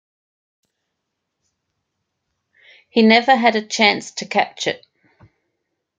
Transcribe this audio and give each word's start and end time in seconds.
He 2.89 3.03
never 3.03 3.35
had 3.35 3.55
a 3.55 3.61
chance 3.63 4.09
to 4.13 4.25
catch 4.25 4.65
it. 4.65 4.83